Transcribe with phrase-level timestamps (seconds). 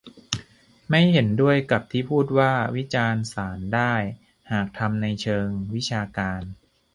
[0.89, 3.93] ไม่เห็นด้วยกับที่พูดว่า วิจารณ์ศาลได้
[4.51, 6.41] หากทำในเชิงวิชาการ